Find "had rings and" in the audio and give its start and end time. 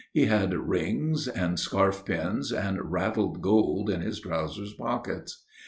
0.25-1.59